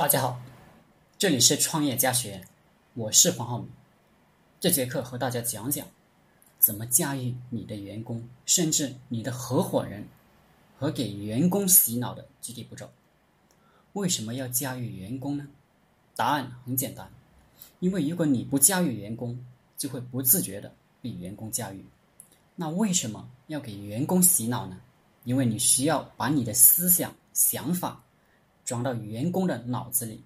[0.00, 0.40] 大家好，
[1.18, 2.40] 这里是创业家学，
[2.94, 3.68] 我是黄浩明。
[4.58, 5.86] 这节课和大家讲讲
[6.58, 10.08] 怎么驾驭你的员工，甚至你的合伙人
[10.78, 12.90] 和给员工洗脑的具体步骤。
[13.92, 15.46] 为什么要驾驭员工呢？
[16.16, 17.06] 答案很简单，
[17.80, 19.38] 因为如果你不驾驭员工，
[19.76, 20.72] 就会不自觉的
[21.02, 21.84] 被员工驾驭。
[22.56, 24.80] 那为什么要给员工洗脑呢？
[25.24, 28.02] 因为你需要把你的思想想法。
[28.70, 30.22] 装到员工的脑子里，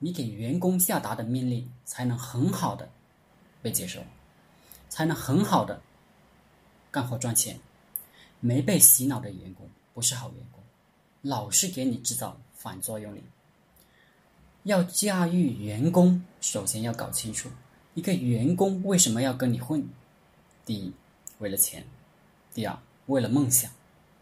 [0.00, 2.90] 你给员工下达的命令才能很好的
[3.62, 4.00] 被接受，
[4.88, 5.80] 才能很好的
[6.90, 7.60] 干活赚钱。
[8.40, 10.60] 没被洗脑的员工不是好员工，
[11.22, 13.22] 老是给你制造反作用力。
[14.64, 17.48] 要驾驭员工，首先要搞清楚
[17.94, 19.88] 一个员工为什么要跟你混。
[20.64, 20.92] 第一，
[21.38, 21.84] 为了钱；
[22.52, 22.76] 第二，
[23.06, 23.70] 为了梦想；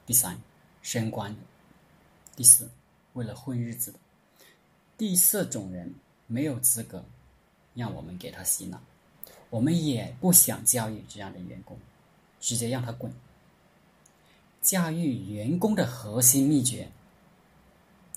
[0.05, 0.39] 第三，
[0.83, 1.35] 升官；
[2.37, 2.69] 第四。
[3.15, 3.99] 为了混日子的
[4.97, 5.93] 第四种人
[6.27, 7.05] 没有资格
[7.75, 8.81] 让我们给他洗脑，
[9.51, 11.77] 我们也不想教育这样的员工，
[12.41, 13.13] 直接让他滚。
[14.61, 16.91] 驾驭员工的核心秘诀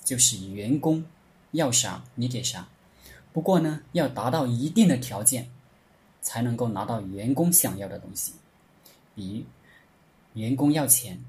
[0.04, 1.04] 就是员工
[1.52, 2.68] 要啥你给啥，
[3.32, 5.50] 不过呢要达到一定的条件
[6.20, 8.32] 才能够拿到员工想要的东西，
[9.14, 11.22] 比如员工要钱，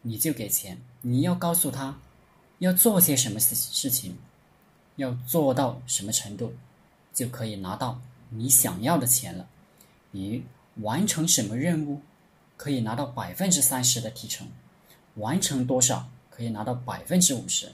[0.00, 1.98] 你就给钱，你要告诉他。
[2.62, 4.16] 要做些什么事事情，
[4.94, 6.54] 要做到什么程度，
[7.12, 9.48] 就可以拿到你想要的钱了。
[10.12, 10.44] 比
[10.76, 12.00] 完成什么任务，
[12.56, 14.46] 可以拿到百分之三十的提成；
[15.16, 17.66] 完成多少可以拿到百分之五十；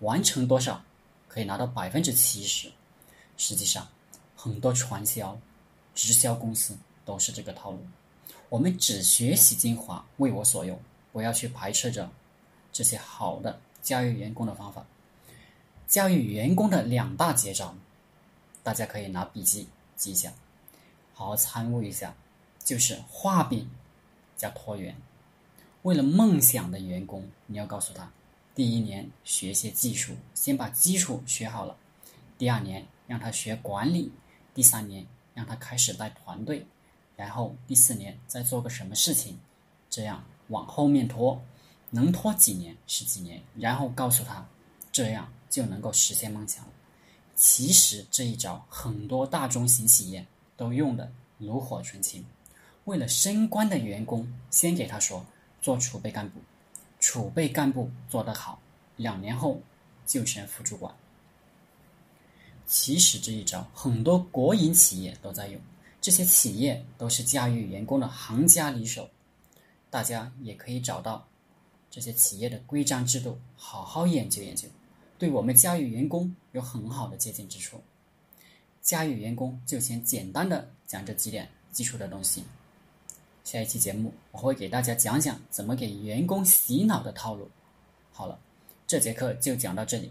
[0.00, 0.82] 完成多少
[1.28, 2.68] 可以拿到百分之七十。
[3.36, 3.86] 实际上，
[4.34, 5.38] 很多传销、
[5.94, 7.78] 直销公司都是这个套路。
[8.48, 10.76] 我们只学习精华，为我所用，
[11.12, 12.10] 不要去排斥着
[12.72, 13.60] 这些好的。
[13.82, 14.86] 教育员工的方法，
[15.86, 17.74] 教育员工的两大绝招，
[18.62, 20.32] 大家可以拿笔记记一下，
[21.12, 22.14] 好好参悟一下。
[22.64, 23.68] 就是画饼
[24.36, 24.96] 加拖延。
[25.82, 28.12] 为了梦想的员工，你要告诉他：
[28.54, 31.74] 第一年学些技术，先把基础学好了；
[32.38, 34.12] 第二年让他学管理；
[34.54, 36.64] 第三年让他开始带团队；
[37.16, 39.40] 然后第四年再做个什么事情，
[39.90, 41.42] 这样往后面拖。
[41.94, 44.44] 能拖几年是几年，然后告诉他，
[44.90, 46.70] 这样就能够实现梦想了。
[47.36, 50.26] 其实这一招很多大中型企业
[50.56, 52.24] 都用的炉火纯青。
[52.84, 55.24] 为了升官的员工，先给他说
[55.60, 56.40] 做储备干部，
[56.98, 58.58] 储备干部做得好，
[58.96, 59.60] 两年后
[60.06, 60.94] 就升副主管。
[62.66, 65.60] 其实这一招很多国营企业都在用，
[66.00, 69.10] 这些企业都是驾驭员工的行家里手，
[69.90, 71.28] 大家也可以找到。
[71.92, 74.66] 这些企业的规章制度，好好研究研究，
[75.18, 77.78] 对我们家与员工有很好的借鉴之处。
[78.80, 82.42] 家与员工就先简单的讲这几点基础的东西。
[83.44, 87.50] 下一期节目我会给大家讲讲怎么给员工洗脑的套路。
[88.10, 88.38] 好了，
[88.86, 90.10] 这节课就讲到这里，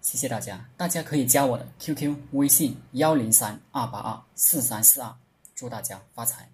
[0.00, 0.66] 谢谢大家。
[0.78, 5.14] 大家可以加我的 QQ 微信幺零三二八二四三四二，
[5.54, 6.48] 祝大家发财。